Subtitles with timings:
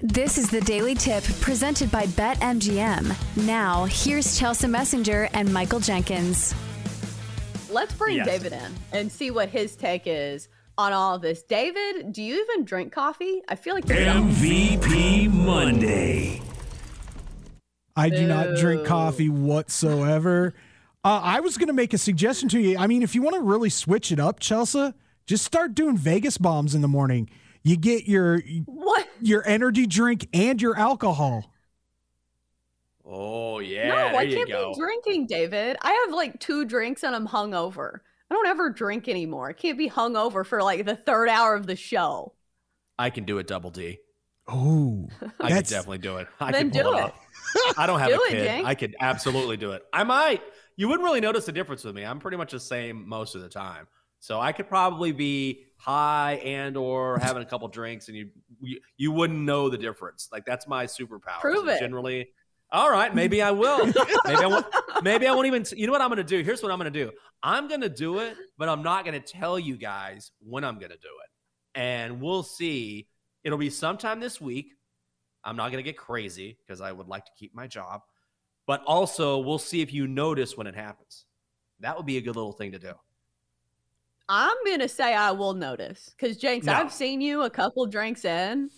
[0.00, 3.46] This is the Daily Tip presented by BetMGM.
[3.46, 6.54] Now, here's Chelsa Messinger and Michael Jenkins.
[7.70, 8.26] Let's bring Yes.
[8.26, 11.42] David in and see what his take is on all of this.
[11.44, 13.40] David, do you even drink coffee?
[13.48, 14.28] I feel like you don't.
[14.32, 16.42] MVP Monday.
[17.96, 20.52] I do not drink coffee whatsoever.
[21.02, 22.76] Uh, I was going to make a suggestion to you.
[22.76, 24.92] I mean, if you want to really switch it up, Chelsa,
[25.24, 27.30] just start doing Vegas bombs in the morning.
[27.66, 29.08] You get your What?
[29.20, 31.50] your energy drink and your alcohol.
[33.04, 34.72] Oh yeah, no, there I can't go.
[34.72, 35.76] be drinking, David.
[35.82, 37.98] I have like two drinks and I'm hungover.
[38.30, 39.48] I don't ever drink anymore.
[39.48, 42.34] I can't be hungover for like the third hour of the show.
[43.00, 43.98] I can do it double D.
[44.46, 45.08] Oh,
[45.40, 46.28] I That's- can definitely do it.
[46.38, 47.74] I Then can pull do it it.
[47.78, 48.44] I don't have Do a kid.
[48.44, 48.64] Jake.
[48.64, 49.82] I could absolutely do it.
[49.92, 50.40] I might.
[50.76, 52.04] You wouldn't really notice the difference with me.
[52.04, 53.88] I'm pretty much the same most of the time.
[54.26, 58.30] So I could probably be high and or having a couple drinks, and you
[58.60, 60.28] you, you wouldn't know the difference.
[60.32, 61.40] Like that's my superpower.
[61.40, 61.78] Prove it.
[61.78, 62.30] Generally,
[62.72, 63.14] all right.
[63.14, 63.86] Maybe I will.
[63.86, 64.66] maybe I won't.
[65.02, 65.64] Maybe I won't even.
[65.76, 66.42] You know what I'm going to do?
[66.42, 67.12] Here's what I'm going to do.
[67.42, 70.78] I'm going to do it, but I'm not going to tell you guys when I'm
[70.78, 73.06] going to do it, and we'll see.
[73.44, 74.72] It'll be sometime this week.
[75.44, 78.00] I'm not going to get crazy because I would like to keep my job,
[78.66, 81.26] but also we'll see if you notice when it happens.
[81.78, 82.94] That would be a good little thing to do.
[84.28, 86.72] I'm gonna say I will notice because Jenks, No.
[86.72, 88.70] I've seen you a couple drinks in.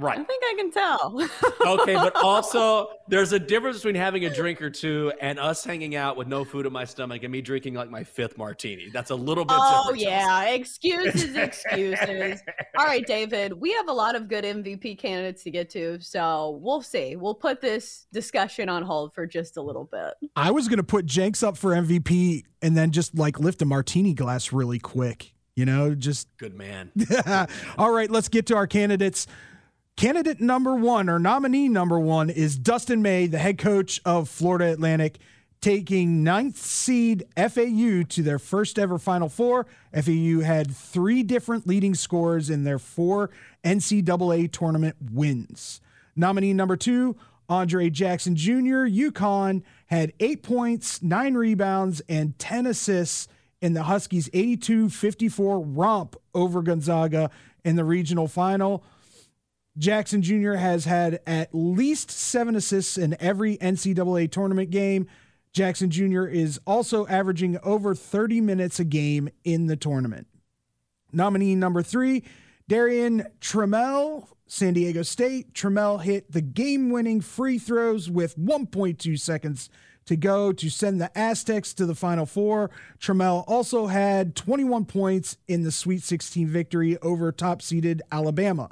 [0.00, 1.28] I think I can tell.
[1.66, 5.96] Okay, but also there's a difference between having a drink or two and us hanging
[5.96, 8.88] out with no food in my stomach and me drinking like my fifth martini.
[8.90, 10.02] That's a little bit oh different.
[10.02, 12.40] yeah, excuses, excuses.
[12.78, 16.58] All right, David, we have a lot of good MVP candidates to get to, so
[16.62, 17.16] we'll see.
[17.16, 20.14] We'll put this discussion on hold for just a little bit.
[20.36, 23.66] I was going to put Jenks up for MVP and then just like lift a
[23.66, 25.34] martini glass really quick.
[25.54, 26.90] You know, just Good man.
[27.78, 29.26] All right, let's get to our candidates.
[29.96, 34.72] Candidate number one or nominee number one is Dustin May, the head coach of Florida
[34.72, 35.18] Atlantic,
[35.60, 39.66] taking ninth seed FAU to their first ever Final Four.
[39.92, 43.30] FAU had three different leading scores in their four
[43.64, 45.80] NCAA tournament wins.
[46.16, 47.16] Nominee number two,
[47.48, 53.28] Andre Jackson Jr., UConn, had eight points, nine rebounds, and 10 assists
[53.60, 57.30] in the Huskies' 82 54 romp over Gonzaga
[57.64, 58.82] in the regional final.
[59.78, 60.54] Jackson Jr.
[60.54, 65.06] has had at least seven assists in every NCAA tournament game.
[65.52, 66.24] Jackson Jr.
[66.24, 70.26] is also averaging over 30 minutes a game in the tournament.
[71.12, 72.22] Nominee number three,
[72.68, 75.54] Darrion Trammell, San Diego State.
[75.54, 79.68] Trammell hit the game winning free throws with 1.2 seconds
[80.04, 82.70] to go to send the Aztecs to the Final Four.
[82.98, 88.70] Trammell also had 21 points in the Sweet 16 victory over top seeded Alabama.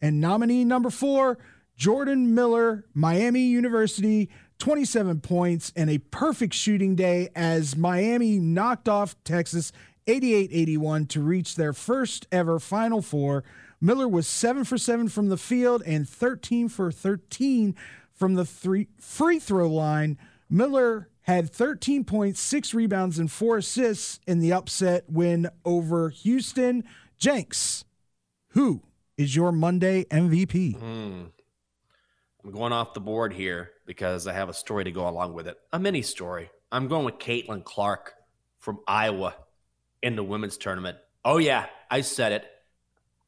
[0.00, 1.38] And nominee number four,
[1.76, 9.16] Jordan Miller, Miami University, 27 points and a perfect shooting day as Miami knocked off
[9.24, 9.72] Texas
[10.06, 13.44] 88 81 to reach their first ever Final Four.
[13.80, 17.74] Miller was 7 for 7 from the field and 13 for 13
[18.12, 20.18] from the three free throw line.
[20.50, 26.84] Miller had 13 points, 6 rebounds, and 4 assists in the upset win over Houston.
[27.18, 27.84] Jenks,
[28.48, 28.82] who
[29.20, 30.78] is your Monday MVP?
[30.78, 31.24] Hmm.
[32.42, 35.46] I'm going off the board here because I have a story to go along with
[35.46, 35.58] it.
[35.74, 36.50] A mini story.
[36.72, 38.14] I'm going with Caitlin Clark
[38.60, 39.34] from Iowa
[40.02, 40.96] in the women's tournament.
[41.22, 42.46] Oh, yeah, I said it.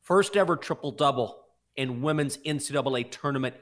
[0.00, 1.44] First ever triple double
[1.76, 3.56] in women's NCAA tournament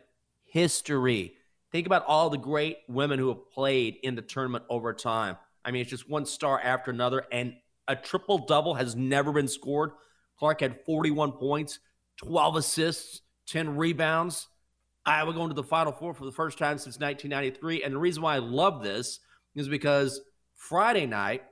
[0.44, 1.34] history.
[1.72, 5.36] Think about all the great women who have played in the tournament over time.
[5.64, 7.54] I mean, it's just one star after another, and
[7.88, 9.90] a triple double has never been scored.
[10.38, 11.80] Clark had 41 points,
[12.20, 14.48] 12 assists, 10 rebounds.
[15.06, 17.82] Iowa going to the Final Four for the first time since 1993.
[17.82, 19.20] And the reason why I love this
[19.54, 20.20] is because
[20.54, 21.42] Friday night,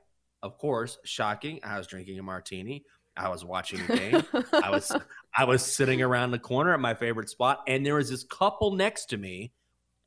[0.42, 2.84] of course, shocking, I was drinking a martini.
[3.16, 4.44] I was watching the game.
[4.62, 4.94] I was
[5.36, 8.72] I was sitting around the corner at my favorite spot, and there was this couple
[8.72, 9.52] next to me,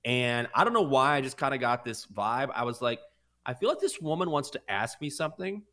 [0.06, 2.52] and I don't know why I just kind of got this vibe.
[2.54, 3.00] I was like,
[3.46, 5.64] I feel like this woman wants to ask me something,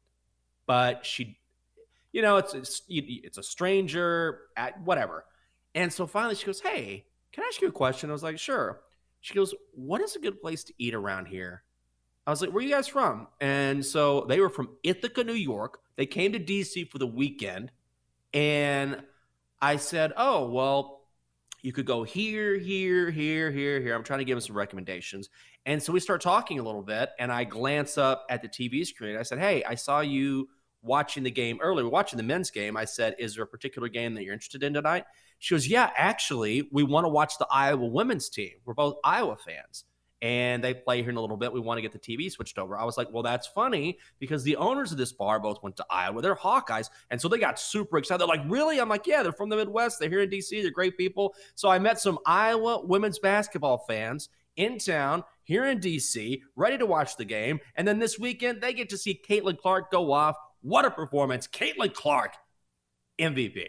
[0.66, 1.38] but she,
[2.12, 5.24] you know, it's it's, it's a stranger at whatever,
[5.74, 8.38] and so finally she goes, "Hey, can I ask you a question?" I was like,
[8.38, 8.80] "Sure."
[9.20, 11.64] She goes, "What is a good place to eat around here?"
[12.26, 15.32] I was like, "Where are you guys from?" And so they were from Ithaca, New
[15.34, 15.80] York.
[15.96, 17.72] They came to DC for the weekend,
[18.32, 19.02] and
[19.60, 21.02] I said, "Oh, well,
[21.60, 25.28] you could go here, here, here, here, here." I'm trying to give them some recommendations,
[25.66, 28.86] and so we start talking a little bit, and I glance up at the TV
[28.86, 29.16] screen.
[29.16, 30.48] I said, "Hey, I saw you
[30.82, 34.14] watching the game earlier, watching the men's game, I said, Is there a particular game
[34.14, 35.04] that you're interested in tonight?
[35.38, 38.52] She goes, Yeah, actually, we want to watch the Iowa women's team.
[38.64, 39.84] We're both Iowa fans.
[40.20, 41.52] And they play here in a little bit.
[41.52, 42.76] We want to get the TV switched over.
[42.76, 45.86] I was like, well, that's funny because the owners of this bar both went to
[45.90, 46.20] Iowa.
[46.20, 46.90] They're Hawkeyes.
[47.10, 48.20] And so they got super excited.
[48.20, 48.80] They're like, really?
[48.80, 50.00] I'm like, yeah, they're from the Midwest.
[50.00, 50.60] They're here in DC.
[50.60, 51.36] They're great people.
[51.54, 54.28] So I met some Iowa women's basketball fans
[54.58, 57.58] in town here in DC, ready to watch the game.
[57.76, 60.36] And then this weekend, they get to see Caitlin Clark go off.
[60.62, 61.46] What a performance.
[61.46, 62.34] Caitlin Clark,
[63.18, 63.64] MVP.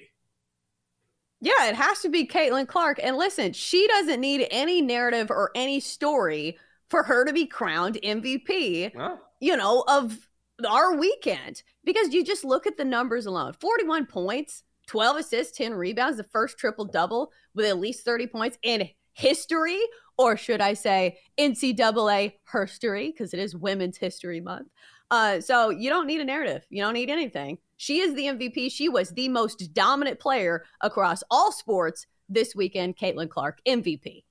[1.41, 3.00] Yeah, it has to be Caitlin Clark.
[3.01, 6.57] And listen, she doesn't need any narrative or any story
[6.89, 9.18] for her to be crowned MVP, huh?
[9.39, 10.27] you know, of
[10.68, 11.63] our weekend.
[11.86, 16.24] Because you just look at the numbers alone 41 points, 12 assists, 10 rebounds, the
[16.24, 19.80] first triple double with at least 30 points in history,
[20.18, 24.68] or should I say NCAA history, because it is Women's History Month.
[25.11, 26.65] Uh, so you don't need a narrative.
[26.69, 27.57] You don't need anything.
[27.77, 28.71] She is the MVP.
[28.71, 32.97] She was the most dominant player across all sports this weekend.
[32.97, 34.23] Caitlin Clark, MVP.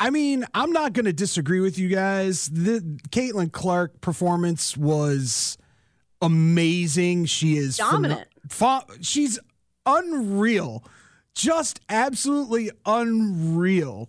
[0.00, 2.48] I mean, I'm not going to disagree with you guys.
[2.48, 2.80] The
[3.10, 5.58] Caitlin Clark performance was
[6.22, 7.26] amazing.
[7.26, 8.28] She is dominant.
[9.00, 9.38] she's
[9.84, 10.84] unreal.
[11.34, 14.08] Just absolutely unreal.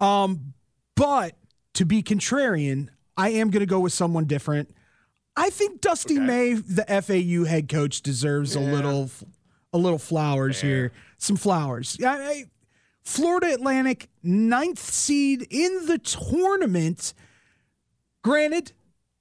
[0.00, 0.54] Um,
[0.94, 1.36] but
[1.74, 4.74] to be contrarian, I am going to go with someone different.
[5.36, 6.26] I think Dusty okay.
[6.26, 8.62] May, the FAU head coach, deserves yeah.
[8.62, 9.10] a little,
[9.72, 10.70] a little flowers Fair.
[10.70, 10.92] here.
[11.18, 11.96] Some flowers.
[11.98, 12.44] Yeah, I,
[13.02, 17.14] Florida Atlantic, ninth seed in the tournament.
[18.22, 18.72] Granted,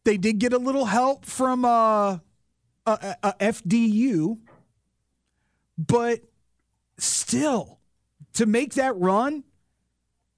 [0.03, 2.17] they did get a little help from uh,
[2.85, 4.39] a, a FDU,
[5.77, 6.21] but
[6.97, 7.79] still,
[8.33, 9.43] to make that run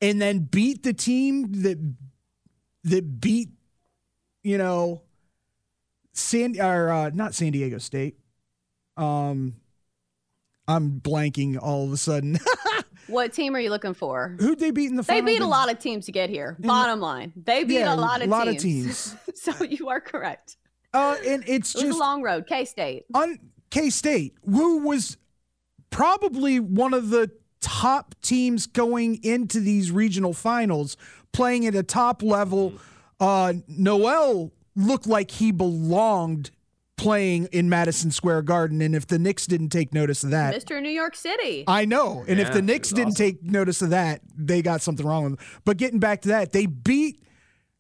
[0.01, 1.77] and then beat the team that
[2.83, 3.49] that beat,
[4.43, 5.01] you know,
[6.13, 8.17] San or uh, not San Diego State.
[8.97, 9.55] Um,
[10.67, 12.39] I'm blanking all of a sudden.
[13.07, 14.35] what team are you looking for?
[14.39, 15.03] Who'd they beat in the?
[15.03, 16.57] They beat a lot of teams to get here.
[16.59, 18.55] Bottom line, they beat yeah, a lot of lot teams.
[18.55, 19.15] Of teams.
[19.35, 20.57] so you are correct.
[20.93, 22.45] Uh, and it's it just a long road.
[22.47, 23.05] K State.
[23.13, 23.39] On
[23.71, 25.17] K State, who was
[25.89, 27.31] probably one of the
[27.63, 30.97] top teams going into these regional finals,
[31.31, 32.73] playing at a top level.
[33.19, 36.51] Uh, Nowell looked like he belonged
[36.97, 38.81] playing in Madison Square Garden.
[38.81, 40.81] And if the Knicks didn't take notice of that, Mr.
[40.81, 41.63] New York City.
[41.67, 42.23] I know.
[42.27, 43.25] And yeah, if the Knicks didn't awesome.
[43.25, 45.47] take notice of that, they got something wrong with them.
[45.65, 47.23] But getting back to that, they beat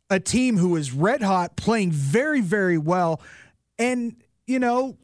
[0.09, 3.21] a team who is red hot, playing very, very well.
[3.77, 4.15] And,
[4.47, 4.97] you know,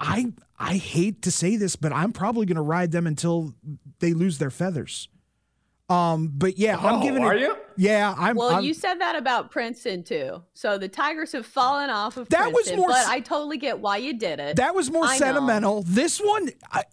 [0.00, 3.54] I I hate to say this, but I'm probably going to ride them until
[4.04, 5.08] they lose their feathers.
[5.88, 7.26] Um, but yeah, I'm oh, giving it.
[7.26, 7.56] Are you?
[7.76, 8.36] Yeah, I'm.
[8.36, 10.42] Well, I'm, you said that about Princeton too.
[10.52, 12.88] So the Tigers have fallen off of that Princeton, was more.
[12.88, 14.56] But I totally get why you did it.
[14.56, 15.76] That was more I sentimental.
[15.76, 15.82] Know.
[15.86, 16.84] This one, I,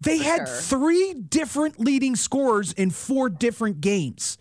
[0.00, 0.56] they For had sure.
[0.56, 4.38] three different leading scorers in four different games.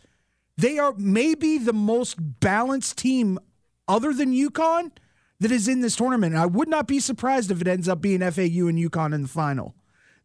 [0.57, 3.39] They are maybe the most balanced team,
[3.87, 4.91] other than UConn,
[5.39, 6.33] that is in this tournament.
[6.33, 9.21] And I would not be surprised if it ends up being FAU and UConn in
[9.21, 9.75] the final.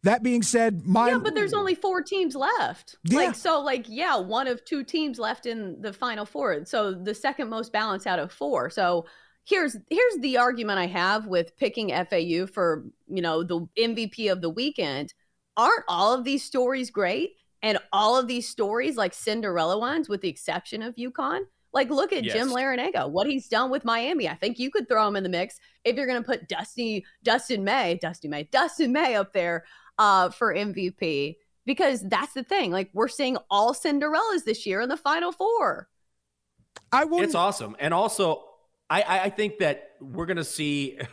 [0.05, 2.95] That being said, my yeah, but there's only four teams left.
[3.05, 3.17] Yeah.
[3.17, 6.63] Like so, like yeah, one of two teams left in the final four.
[6.65, 8.69] So the second most balanced out of four.
[8.69, 9.07] So
[9.45, 14.41] here's here's the argument I have with picking FAU for you know the MVP of
[14.41, 15.15] the weekend.
[15.57, 17.31] Aren't all of these stories great?
[17.63, 21.45] And all of these stories like Cinderella ones, with the exception of UConn.
[21.73, 22.33] Like, look at yes.
[22.35, 24.29] Jim Larrañaga, what he's done with Miami.
[24.29, 27.03] I think you could throw him in the mix if you're going to put Dusty,
[27.23, 29.65] Dustin May, Dusty May, Dustin May up there
[29.97, 32.71] uh, for MVP because that's the thing.
[32.71, 35.87] Like we're seeing all Cinderellas this year in the Final Four.
[36.91, 37.21] I will.
[37.21, 38.43] It's awesome, and also
[38.89, 40.99] I I think that we're gonna see.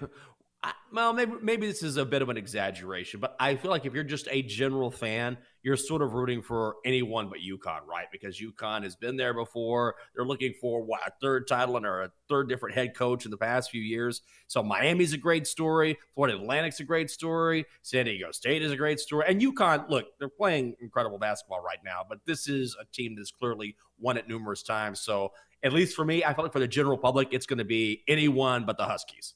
[0.93, 3.95] Well, maybe maybe this is a bit of an exaggeration, but I feel like if
[3.95, 8.07] you're just a general fan, you're sort of rooting for anyone but UConn, right?
[8.11, 9.95] Because UConn has been there before.
[10.15, 13.31] They're looking for what a third title and or a third different head coach in
[13.31, 14.23] the past few years.
[14.49, 15.99] So Miami's a great story.
[16.15, 17.65] Florida Atlantic's a great story.
[17.83, 19.25] San Diego State is a great story.
[19.29, 23.31] And UConn, look, they're playing incredible basketball right now, but this is a team that's
[23.31, 25.01] clearly won it numerous times.
[25.01, 27.65] So at least for me, I feel like for the general public, it's going to
[27.65, 29.35] be anyone but the Huskies.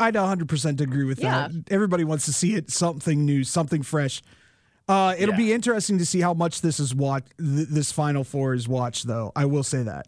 [0.00, 1.48] I'd 100% agree with yeah.
[1.48, 1.64] that.
[1.70, 4.22] Everybody wants to see it, something new, something fresh.
[4.88, 5.36] Uh, it'll yeah.
[5.36, 7.36] be interesting to see how much this is watched.
[7.38, 9.32] Th- this Final Four is watched, though.
[9.36, 10.06] I will say that.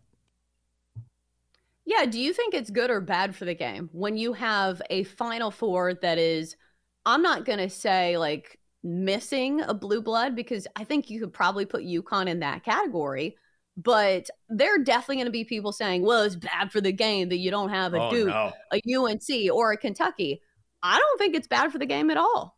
[1.84, 2.06] Yeah.
[2.06, 5.50] Do you think it's good or bad for the game when you have a Final
[5.50, 6.56] Four that is,
[7.04, 11.32] I'm not going to say like missing a blue blood because I think you could
[11.32, 13.36] probably put UConn in that category,
[13.76, 17.28] but there are definitely going to be people saying, well, it's bad for the game
[17.30, 18.52] that you don't have a Oh, Duke, no.
[18.72, 20.40] a UNC, or a Kentucky.
[20.82, 22.56] I don't think it's bad for the game at all.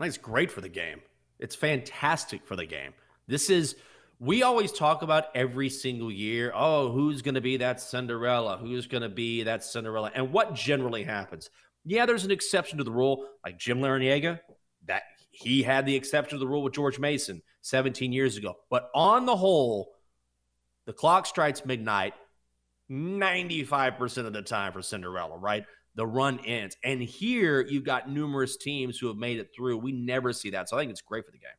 [0.00, 1.00] It's great for the game.
[1.38, 2.92] It's fantastic for the game.
[3.26, 3.76] This is
[4.18, 6.52] we always talk about every single year.
[6.54, 8.56] Oh, who's going to be that Cinderella?
[8.56, 10.12] Who's going to be that Cinderella?
[10.14, 11.50] And what generally happens?
[11.84, 14.38] Yeah, there's an exception to the rule, like Jim Larrañaga.
[14.86, 18.54] That he had the exception to the rule with George Mason 17 years ago.
[18.70, 19.92] But on the whole,
[20.86, 22.14] the clock strikes midnight
[22.90, 25.64] 95% of the time for Cinderella, right?
[25.94, 26.76] The run ends.
[26.84, 29.78] And here you've got numerous teams who have made it through.
[29.78, 30.68] We never see that.
[30.68, 31.50] So I think it's great for the game.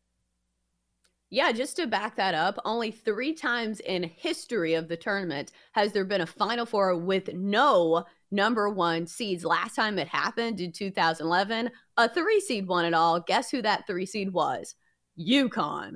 [1.30, 5.92] Yeah, just to back that up, only three times in history of the tournament has
[5.92, 9.44] there been a Final Four with no number one seeds.
[9.44, 13.20] Last time it happened in 2011, a three seed won it all.
[13.20, 14.76] Guess who that three seed was?
[15.20, 15.96] UConn.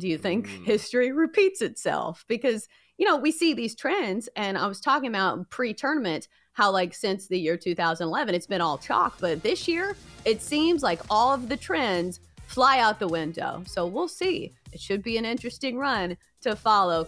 [0.00, 0.64] Do you think Mm.
[0.64, 2.24] history repeats itself?
[2.28, 2.66] Because,
[2.98, 6.92] you know, we see these trends, and I was talking about pre tournament how, like,
[6.94, 9.18] since the year 2011, it's been all chalk.
[9.20, 13.62] But this year, it seems like all of the trends fly out the window.
[13.66, 14.52] So we'll see.
[14.72, 17.06] It should be an interesting run to follow.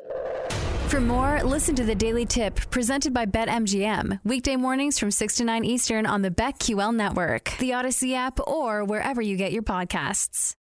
[0.86, 4.20] For more, listen to the Daily Tip presented by BetMGM.
[4.24, 8.84] Weekday mornings from 6 to 9 Eastern on the BetQL network, the Audacy app, or
[8.84, 10.54] wherever you get your podcasts.